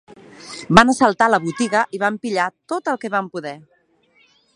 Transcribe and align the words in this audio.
Van 0.77 0.91
assaltar 0.93 1.27
la 1.33 1.39
botiga 1.43 1.83
i 1.97 2.01
van 2.05 2.17
pillar 2.25 2.47
tot 2.73 2.91
el 2.95 2.99
que 3.05 3.13
van 3.17 3.29
poder. 3.37 3.53